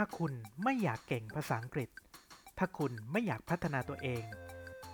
[0.00, 0.32] ถ้าคุณ
[0.64, 1.90] ไม่อยากเก่งภาษาอังกฤษ
[2.58, 4.22] ถ้าคุณไม่อยากพัฒนาตัวเอง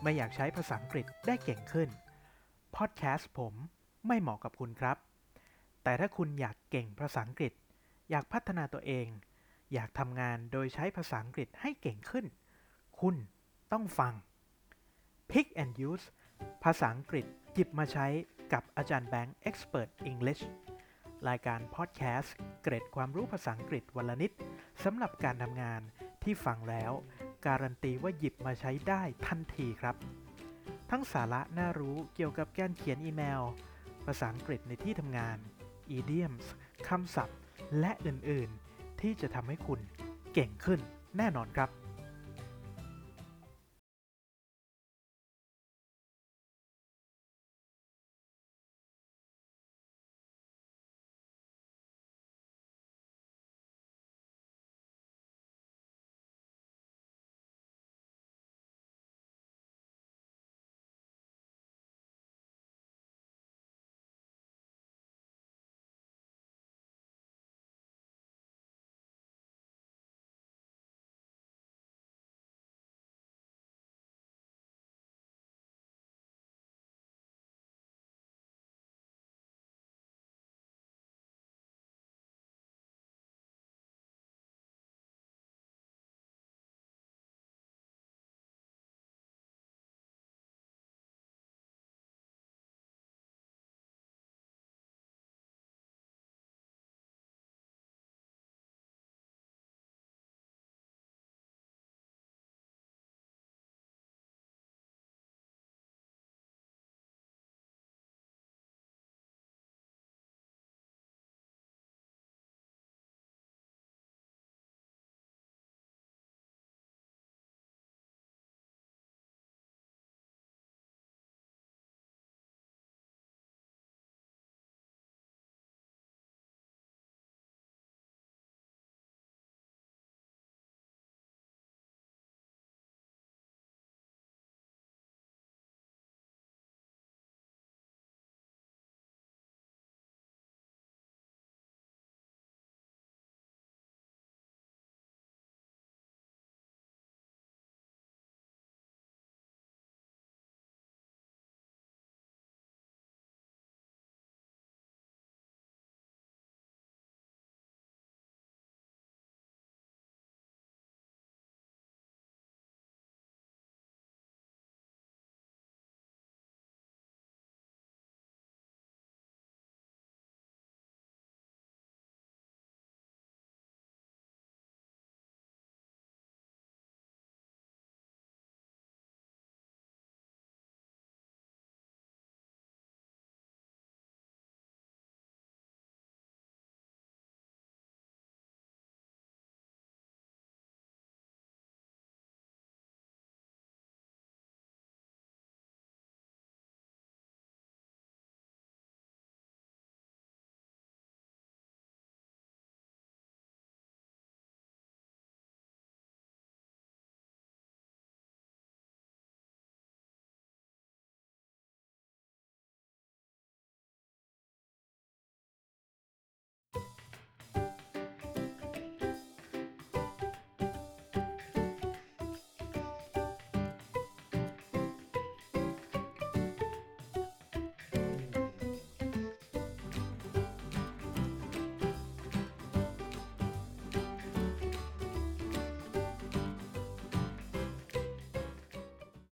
[0.02, 1.88] ไม่อยากใช้ภาษาอังกฤษได้เก่งขึ้น
[2.76, 3.54] พอดแคสต์ผม
[4.06, 4.96] ไม่เหมาะกับคุณครับ
[5.82, 7.52] แต่ถ้าคุณอยากเก่งภาษาอังกฤษ
[8.10, 9.06] อยากพัฒนาตัวเอง
[9.72, 12.26] อยากทำงานโดยใช้ภาษาอังกฤษให้เก่งขึ้น
[13.00, 13.14] คุณ
[13.72, 14.14] ต้องฟัง
[15.30, 16.06] Pick and Use
[16.64, 18.06] ภาษาอังกฤษหยิบมาใช้
[18.52, 20.42] กับอาจารย์แบงค์ Expert English
[21.28, 24.32] รายการพอดแคสต์เกร็ดความรู้ภาษาอังกฤษวันละนิด
[24.84, 25.80] สำหรับการทำงาน
[26.22, 26.92] ที่ฟังแล้ว
[27.46, 29.96] การันตีว่าหยิบมาใช้ได้ทันทีครับ
[30.90, 33.42] ทั้งสาระน่ารู้เกี่ยวกับการเขียนอีเมล
[34.06, 35.38] ภาษาอังกฤษในที่ทำงาน
[35.98, 36.46] idioms
[36.88, 37.38] คำศัพท์
[37.80, 39.80] และอื่นๆ ที่จะทำให้คุณ
[40.32, 40.80] เก่งขึ้น
[41.16, 41.70] แน่นอนครับ